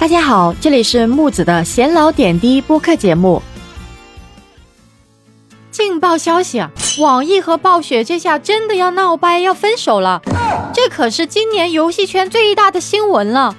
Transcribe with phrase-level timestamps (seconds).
[0.00, 3.42] 大家好，这里是木子的闲聊点滴播客节目。
[5.70, 6.70] 劲爆消息啊！
[7.00, 10.22] 网易和暴雪这下真的要闹掰，要分手了。
[10.72, 13.54] 这可是今年游戏圈最大的新闻了。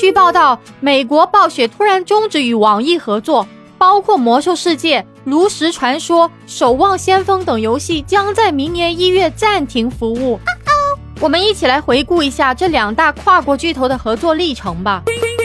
[0.00, 3.44] 据报道，美国暴雪突然终止与网易合作，
[3.76, 10.38] 包括《魔兽世界》《炉石传说》《守望先锋》等游戏将在明年一月暂停服务。
[11.18, 15.02] 我们一起来回顾一下这两大跨国巨头的合作历程吧。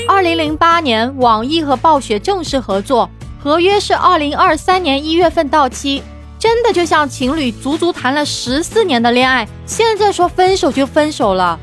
[0.07, 3.09] 二零零八年，网易和暴雪正式合作，
[3.41, 6.03] 合约是二零二三年一月份到期。
[6.37, 11.59] 真的就像情侣足足谈了十四年的恋爱，现在说分手就分手了。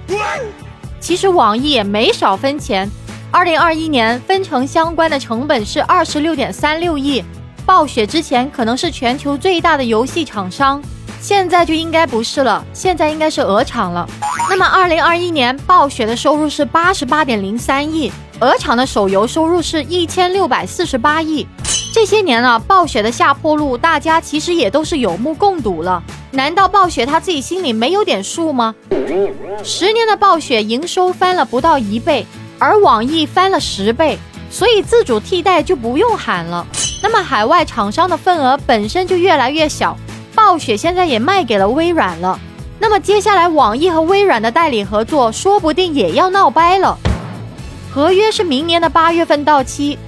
[0.99, 2.89] 其实网易也没少分钱，
[3.31, 7.25] 二零二一年分成相关的成本是二十六点三六亿。
[7.65, 10.83] 暴雪之前可能是全球最大的游戏厂商，
[11.21, 14.05] 现在就应该不是了，现在应该是鹅厂了。
[14.51, 18.11] 那么二零二一年暴雪的收入是八十八点零三亿。
[18.43, 21.47] 鹅厂的手游收入是一千六百四十八亿，
[21.95, 26.03] 这些年啊，暴雪的下坡路，大家其实也都是有目共睹了。
[26.33, 28.75] 难道暴雪他自己心里没有点数吗？
[29.63, 32.27] 十年的暴雪营收翻了不到一倍，
[32.59, 34.19] 而网易翻了十倍，
[34.51, 36.67] 所以自主替代就不用喊了。
[37.01, 39.97] 那么海外厂商的份额本身就越来越小，
[40.35, 42.37] 暴雪现在也卖给了微软了。
[42.81, 46.99] 那么接下来网易和微软的代理合作，说不定也要闹掰了。
[47.95, 49.99] 合约是明年的八月份到期。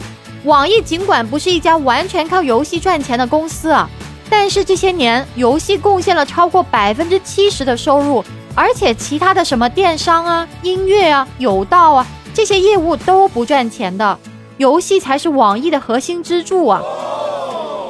[0.44, 3.88] 网易尽管不是一家完全靠游戏赚钱的公司啊，
[4.30, 8.24] 但是这些年游戏贡献了超过百分之七十的收入，
[8.54, 14.18] 而且其他的什么电商啊、音乐啊、有道啊这些业务都不赚钱的，
[14.56, 16.82] 游戏才是网易的核心支柱啊。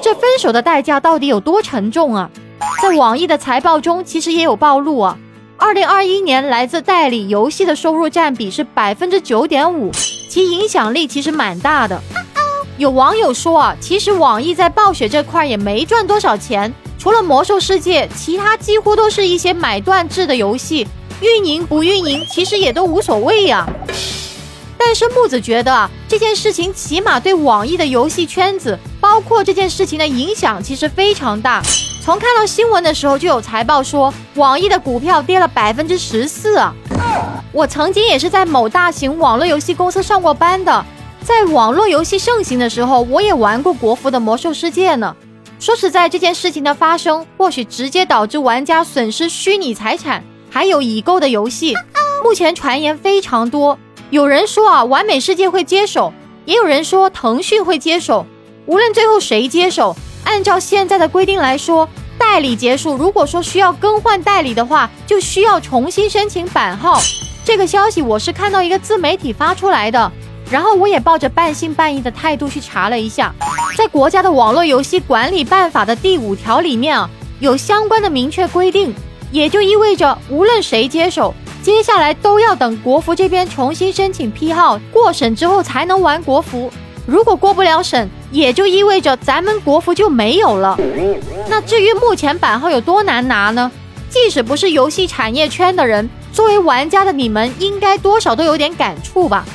[0.03, 2.31] 这分手的代价到底有多沉重啊？
[2.83, 5.19] 在网易的财报中其实也有暴露啊。
[5.57, 9.91] 二零二一年来自代理游戏的收入占比是百分之九点五，
[10.29, 12.01] 其影响力其实蛮大的。
[12.77, 20.87] 有网友说啊，其实网易在暴雪这块也没赚多少钱，除了魔兽世界，其他几乎都是一些买断制的游戏，
[21.21, 23.67] 运营不运营其实也都无所谓呀。
[24.77, 31.63] 但是木子觉得啊这件事情起码对网易的游戏圈子，包括这件事情的影响其实非常大。
[32.05, 36.75] 从看到新闻的时候就有财报说，网易的股票跌了百分之十四啊！
[37.51, 40.85] 我曾经也是在某大型网络游戏公司上过班的，
[41.23, 45.17] 在网络游戏盛行的时候，我也玩过国服的魔兽世界呢。
[45.59, 51.75] 说实在，这件事情的发生，或许直接导致玩家损失虚拟财产，还有已购的游戏。
[52.23, 53.79] 目前传言非常多，
[54.11, 56.13] 有人说啊，完美世界会接手，
[56.45, 58.27] 也有人说腾讯会接手。
[58.67, 59.97] 无论最后谁接手。
[60.25, 67.01] 按照现在的规定来说，代理结束，如果说需要更换代理的话，就需要重新申请版号。
[67.45, 70.11] 这个消息我是看到一个自媒体发出来的，
[70.51, 73.35] 然后我也抱着半信半疑的态度去查了一下，
[73.77, 77.09] 在国家的网络游戏管理办法的第五条里面啊，
[77.41, 78.95] 有相关的明确规定，
[79.31, 86.71] 也就意味着无论谁接手，接下来都要等国服这边重新申请批号过审之后才能玩国服。
[87.07, 90.77] 如果过不了审，也就意味着咱们国服就没有了。
[91.49, 93.71] 那至于目前版号有多难拿呢？
[94.11, 99.47] 即使不是游戏产业圈的人，作为玩家的你们，应该多少都有点感触吧。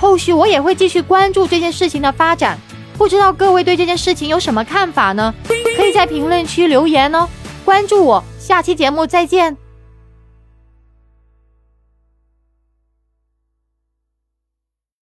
[0.00, 2.58] 后续我也会继续关注这件事情的发展。
[2.98, 5.34] 不知道各位对这件事情有什么看法呢？
[5.76, 7.28] 可以在评论区留言哦。
[7.64, 9.61] 关注我，下期节目再见。